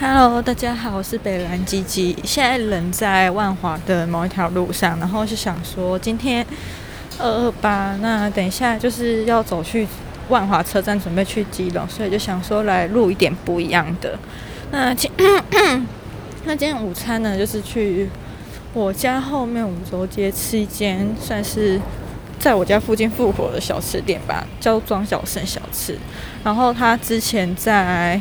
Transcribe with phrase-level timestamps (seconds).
[0.00, 6.44] Hello，大家好，我是北兰鸡鸡，现在人在万华的某一条路上，然后是想说今天
[7.18, 9.86] 二二八，那等一下就是要走去
[10.30, 14.18] 万华车站，准备去基隆，所以就想说来录一点不一样的。
[14.70, 15.10] 那今
[16.46, 18.08] 那今天午餐呢，就是去
[18.72, 21.78] 我家后面五洲街吃一间算是
[22.38, 25.98] 在我家附近复活的小吃店吧，叫庄小胜小吃。
[26.42, 28.18] 然后他之前在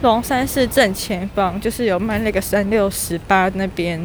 [0.00, 4.00] 龙山寺正前方，就是有卖那个三六十八那边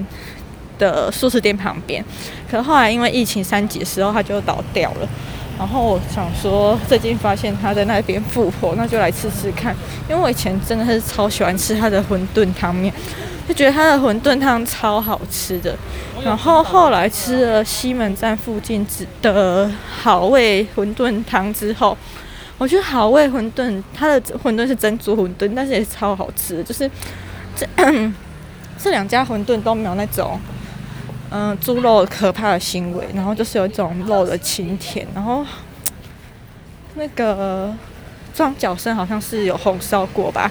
[0.80, 2.04] 的素食店旁边，
[2.50, 5.08] 可是后来因为疫情三级的时候，他就倒掉了。
[5.56, 9.76] 然后我想说，最近发现他在那边复活，那就来吃吃看。
[10.10, 12.92] 因为我以前真的是超喜欢吃他的馄饨汤面，
[13.48, 15.78] 就觉得他的馄饨汤超好吃的。
[16.26, 18.84] 然后后来吃了西门站附近
[19.22, 19.70] 的
[20.02, 21.96] 好味馄饨汤之后。
[22.64, 26.64] 我觉得好味馄饨，它的馄饨是珍珠馄饨，但是也超好吃。
[26.64, 26.90] 就是
[27.58, 27.68] 这
[28.82, 30.40] 这两家馄饨都没有那种
[31.30, 35.06] 嗯猪肉可怕的腥味，然后就是有一种肉的清甜。
[35.14, 35.46] 然后
[36.96, 37.70] 那个
[38.34, 40.50] 庄脚生好像是有红烧过吧，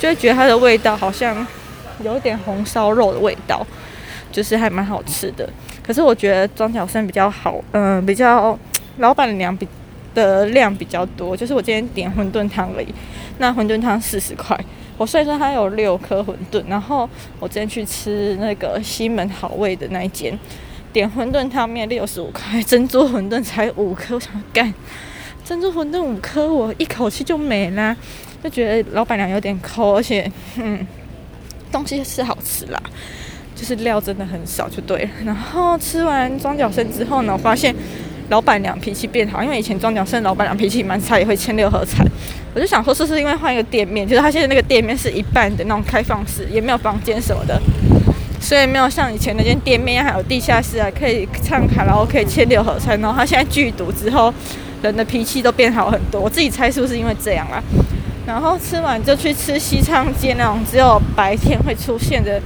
[0.00, 1.46] 就会觉得它的味道好像
[2.02, 3.62] 有点红烧肉的味道，
[4.32, 5.46] 就是还蛮好吃的。
[5.86, 8.58] 可是我觉得庄脚生比较好，嗯，比较
[8.96, 9.68] 老板娘比。
[10.14, 12.88] 的量比较多，就是我今天点馄饨汤而已。
[13.38, 14.58] 那馄饨汤四十块，
[14.96, 16.62] 我所以说它有六颗馄饨。
[16.68, 17.08] 然后
[17.40, 20.38] 我今天去吃那个西门好味的那一间，
[20.92, 24.14] 点馄饨汤面六十五块，珍珠馄饨才五颗。
[24.14, 24.72] 我想干，
[25.44, 27.96] 珍珠馄饨五颗，我一口气就没啦，
[28.44, 30.86] 就觉得老板娘有点抠，而且嗯，
[31.72, 32.80] 东西是好吃啦，
[33.56, 35.10] 就是料真的很少就对了。
[35.24, 37.74] 然后吃完庄脚生之后呢，我发现。
[38.32, 42.02] 老板娘脾气变好，因为以前庄脚胜老板娘脾气蛮差，也会签六合彩。
[42.54, 44.08] 我就想说，是不是因为换一个店面？
[44.08, 47.60] 就是他现在那个店面是一半的那种开放式，也没有房间什么的，
[48.40, 52.96] 所以没有像以前那间店面还有地下室啊，可以唱卡拉 OK 签六合彩。
[52.96, 54.32] 然后他现在剧毒之后，
[54.80, 56.18] 人的脾气都变好很多。
[56.18, 57.62] 我自己猜是不是因为这样啊？
[58.26, 62.40] 然后吃完就去吃西昌街那种只有白天会出现的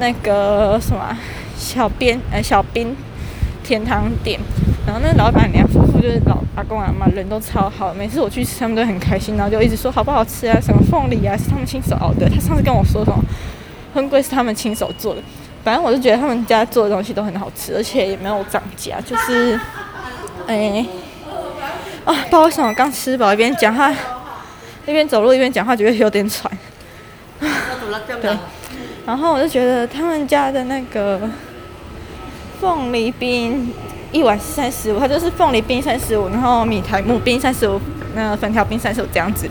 [0.00, 1.16] 那个什么
[1.56, 2.96] 小编呃小兵
[3.62, 4.40] 甜汤店。
[4.86, 7.92] 然后那老板娘夫妇就是老阿公阿妈，人都超好。
[7.94, 12.28] 每次我去吃，他们都很开心，然后就一直说好不好吃啊，什么凤梨啊是他们亲手熬的。
[12.28, 13.18] 他上次跟我说什么，
[13.94, 15.22] 粉粿是他们亲手做的。
[15.64, 19.00] 反正我就觉得他们家做的东西都很好吃，而且也没有涨价。
[19.00, 19.58] 就是，
[20.46, 20.84] 哎，
[22.04, 23.90] 啊，不知道为什么刚吃饱一边讲话，
[24.86, 26.52] 一边走路一边讲话，觉得有点喘。
[28.20, 28.36] 对，
[29.06, 31.18] 然后我就觉得他们家的那个
[32.60, 33.72] 凤梨冰。
[34.14, 37.80] 一碗三十五，它就是凤梨冰三十五，然后米苔目冰三十五，
[38.14, 39.50] 那粉条冰三十五这样子。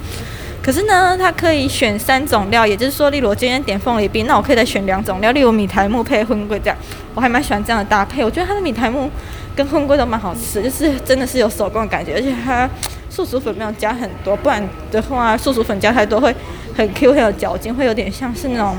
[0.61, 6.77] 可是呢，它可以选三种料，也就是说，例如我今天点凤梨冰，那我可以再选两种料，例如米苔目配荤贵这样。
[7.13, 9.09] 我还蛮喜欢这样的搭配，我觉得它的米苔目
[9.53, 12.67] 跟荤贵都蛮好吃，就是真的是有手工的感觉，而且它
[13.09, 16.33] 素薯粉没有加很多，不然的话素薯粉加太多会
[16.77, 18.77] 很 Q 很有嚼劲，会有点像是那种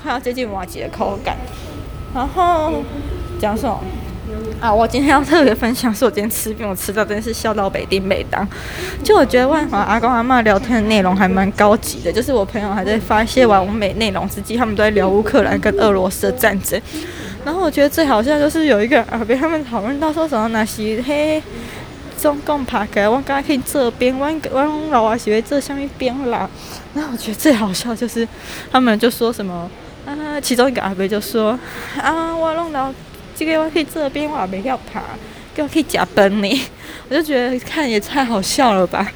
[0.00, 1.36] 快要接近麻吉的口感。
[2.14, 2.84] 然后
[3.40, 3.80] 讲什么？
[4.60, 4.72] 啊！
[4.72, 8.46] 我今天要特别分享，是我今天吃饼，我吃到真是笑到北丁北当。
[9.02, 16.80] 就我觉得万华阿公阿嬷聊天的内容还蛮高级的，就是我朋友还在发一些网美内容，之际他们都在聊乌克兰跟俄罗斯的战争。
[17.44, 21.42] 然后我觉得最好笑就是有一个阿伯他们讨论到说什么那些嘿
[22.20, 26.48] 中共拍开，我刚刚可以这边，我我老阿喜会这下面边啦。
[26.94, 28.28] 然后我觉得最好笑就是
[28.70, 29.70] 他们就说什么
[30.04, 31.58] 啊，其中一个阿伯就说
[32.00, 32.92] 啊，我弄到。
[33.40, 35.02] 这个我可以这边，我也没要爬，
[35.54, 36.60] 给我可以假崩你，
[37.08, 39.10] 我就觉得看也太好笑了吧。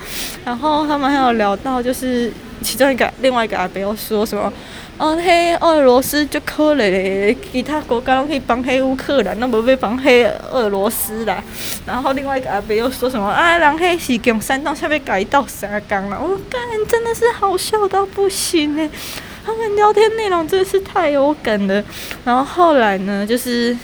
[0.47, 4.51] 然后他们还有聊到，就是其中一个另外一个阿伯又说什么，
[4.97, 11.45] 哦黑，俄罗斯就可能其他国家都可以帮黑乌克兰，那不被帮黑俄罗斯啦。
[11.85, 16.59] 然后另外一个阿伯又说什么，啊，人黑是用山洞下面改道沙缸了，我干，
[16.89, 18.89] 真的是好笑到不行哎。
[19.45, 21.85] 他们聊天内容真的是太有梗了。
[22.25, 23.77] 然后后来呢，就是。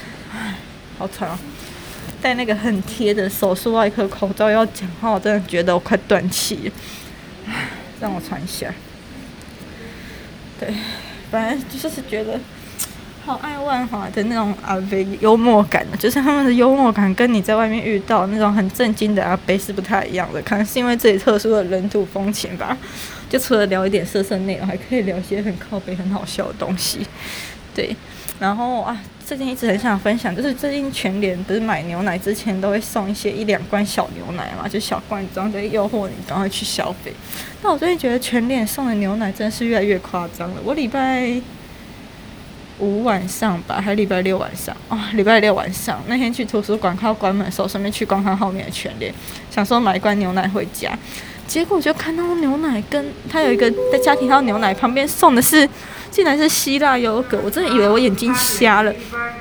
[1.00, 1.38] 好惨哦！
[2.20, 6.72] 戴那个很贴的手术外科口罩要讲话，我真的觉得我快断气了。
[7.98, 8.70] 让我喘一下。
[10.58, 10.74] 对，
[11.30, 12.38] 反正就是觉得
[13.24, 20.42] 好爱万华的那种阿伯幽默感，就是他们的幽默感跟你在外面遇到那种很正经的阿伯是不太一样的。
[20.42, 22.76] 可能是因为这里特殊的人土风情吧。
[23.30, 27.06] 就除了聊一点色色内容，还可以聊一些很靠北、很好笑的东西。
[27.74, 27.96] 对，
[28.38, 29.00] 然后啊。
[29.30, 37.12] 最近一直很想分享，就是最近全联不是买牛奶之前都会送一些一两罐小牛奶嘛，就小罐装，就诱惑你然后去消费。
[37.62, 40.56] 但我最近觉得全联送的牛奶真的是越来越夸张了。
[40.64, 41.40] 我礼拜
[42.80, 45.10] 五晚上吧，还是礼拜六晚上啊？
[45.12, 49.12] 礼拜六晚上那天去图书馆快要关门的时候，顺便去逛看后面的全联，
[49.50, 50.90] 想说买一罐牛奶回家。
[51.46, 55.68] 结果就看到牛奶跟他有一个在家庭号牛奶旁边送的是，
[56.10, 58.94] 竟然是希腊优格，我真的以为我眼睛瞎了。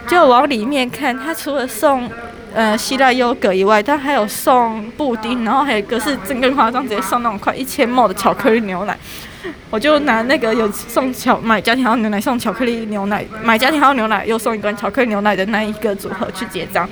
[0.07, 2.09] 就往里面看，他除了送
[2.51, 8.97] 呃希腊优格以外，他还有送布丁，然后还有一个是真更夸张，直接送那种快一千 ml 的巧克力牛奶。
[9.69, 16.89] 我就拿那个有送巧买家庭号牛奶送巧克力牛奶，买家庭号牛奶又送一罐巧克力牛奶的那一个组合去结账，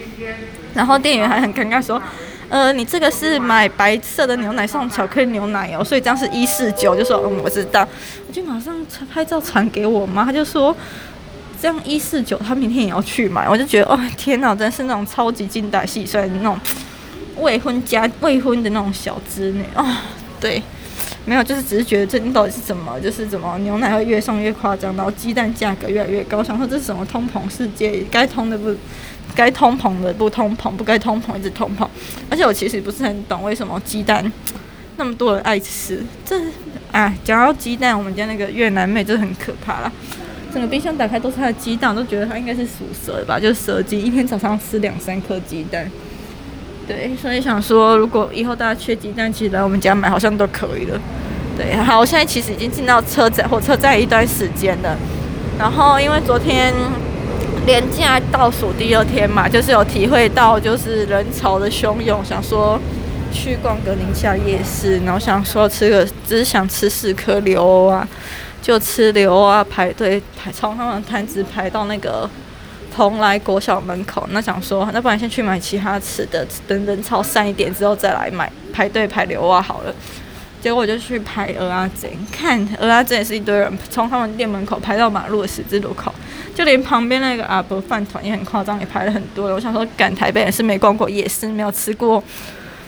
[0.74, 2.02] 然后店员还很尴尬说。
[2.50, 7.86] 呃，你这个是买白色的牛奶送巧克力牛奶哦，所以这样是一四九，就说嗯我知道，
[8.26, 8.74] 我就马上
[9.14, 10.74] 拍照传给我妈，她就说
[11.62, 16.58] 这样一四九，她明天也要去买，我就觉得哦天哪，真是那种超级精打细算的那种
[17.36, 19.86] 未婚家未婚的那种小资女、哦，
[20.40, 20.64] 对，
[21.28, 28.76] 没有，就是只是觉得这到底是怎么，就是怎么牛奶会越送越夸张，然后鸡蛋价格越来越高，想说这是什么通膨世界，该通的不。
[29.36, 31.86] 该通膨的不通膨，不该通膨一直通膨，
[32.28, 34.32] 而且我其实不是很懂为什么鸡蛋
[34.96, 36.04] 那么多人爱吃。
[36.26, 36.36] 这
[36.92, 39.92] 啊，讲到鸡蛋，我们家那个越南妹真的很可怕啦。
[40.52, 45.88] 整个冰箱打开都是她的鸡蛋，都觉得她应该是属蛇的吧，就是蛇精，一天早上吃两三颗鸡蛋。
[46.88, 51.00] 对，所以想说，如果以后大家缺鸡蛋，其实来我们家买好像都可以了。
[51.58, 54.98] 对，好，我现在其实已经进到车站，火车站一段时间了。
[55.60, 56.74] 然后因为昨天。
[57.66, 62.80] 连假倒数第二天嘛，就是有体会到就是人潮的汹涌，想说
[63.30, 68.08] 去逛个宁夏夜市，然后想说吃个，只是想吃四颗流啊，
[68.62, 72.30] 就吃流啊，排队排从他们摊子排到那个
[72.98, 79.94] 蓬莱国小门口，那想说那不然先去买其他吃的，等人潮散一点之后再来买，排队排流啊好了。
[80.60, 86.12] 结果我就去排蚵仔煎，看蚵仔煎也是一堆人从他们店门口排到马路的十字路口，
[86.56, 89.48] 就连旁边那个阿伯饭团也很夸张，也排了很多。
[89.54, 92.20] 我想说，赶台北也是没逛过夜市，没有吃过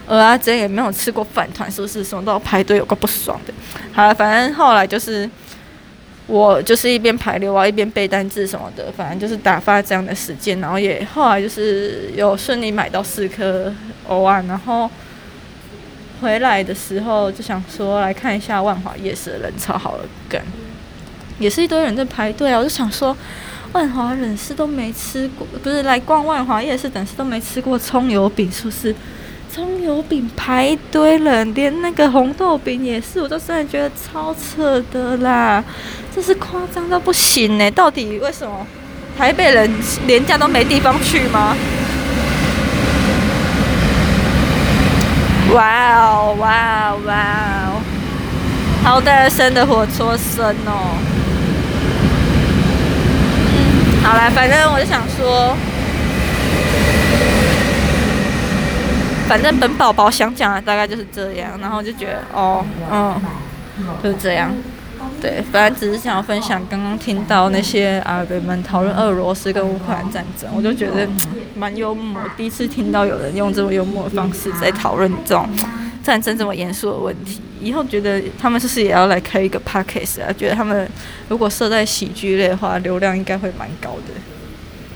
[0.07, 3.53] 蚵仔煎，也没有吃过饭团，是不是什么都要排队，有个不爽的。
[3.93, 5.29] 好了，反正后来就是
[6.29, 10.59] 我就是一边排流啊，一边背单字什么的，反正就是打发这样的时间。
[10.61, 13.73] 然后也后来就是有顺利买到四颗
[14.07, 14.89] 蚵仔，然后。
[16.21, 20.43] 回来的时候就想说来看一下万华夜市的人潮好了，干，
[21.39, 22.59] 也是一堆人在排队啊！
[22.59, 23.15] 我就想说，
[23.71, 28.93] 万华人士都没吃过，不是来逛万华夜市，等是都没吃过葱油饼，是不是？
[29.51, 35.63] 葱油饼排一堆人，连那个红豆饼也是，我都真的觉得超扯的啦！
[36.15, 38.67] 这是夸张到不行呢、到底为什么
[39.17, 39.69] 台北人
[40.05, 41.55] 连假都没地方去吗？
[45.51, 47.15] 哇哦哇哦哇
[47.69, 47.81] 哦！
[48.83, 50.95] 好大声的火车声哦！
[53.55, 53.57] 嗯，
[54.03, 55.57] 好啦，反正我就想说，
[59.29, 63.21] 反正本宝宝想讲的大概就是这样，然后就觉得哦，嗯，
[64.01, 64.51] 就是这样。
[65.21, 71.07] 对，反正只是想要分享刚刚听到那些阿伯们讨论俄罗斯跟乌克兰战争，我就觉得
[71.55, 72.19] 蛮幽默。
[72.35, 75.47] 第一次听到有人用这么幽默的方式在讨论这种
[76.03, 80.33] 战争这么严肃的问题，以后觉得他们是不是也要来开一个 podcast 啊？
[80.35, 80.89] 觉得他们
[81.27, 84.13] 如果设在喜剧类的话，流量应该会蛮高的。